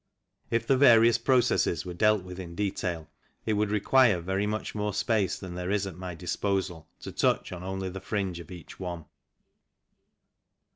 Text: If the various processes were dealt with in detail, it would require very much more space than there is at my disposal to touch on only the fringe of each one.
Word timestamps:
If 0.49 0.65
the 0.65 0.77
various 0.77 1.19
processes 1.19 1.85
were 1.85 1.93
dealt 1.93 2.23
with 2.23 2.39
in 2.39 2.55
detail, 2.55 3.07
it 3.45 3.53
would 3.53 3.69
require 3.69 4.19
very 4.19 4.47
much 4.47 4.73
more 4.73 4.95
space 4.95 5.37
than 5.37 5.53
there 5.53 5.69
is 5.69 5.85
at 5.85 5.95
my 5.95 6.15
disposal 6.15 6.89
to 7.01 7.11
touch 7.11 7.51
on 7.51 7.61
only 7.61 7.87
the 7.89 8.01
fringe 8.01 8.39
of 8.39 8.49
each 8.49 8.79
one. 8.79 9.05